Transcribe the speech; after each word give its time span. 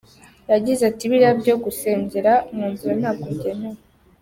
Yagize 0.51 0.81
ati 0.89 1.03
“Biriya 1.11 1.31
byo 1.41 1.55
gusengera 1.63 2.33
mu 2.55 2.65
nzira 2.71 2.93
ntabwo 3.01 3.25
byemewe. 3.35 3.79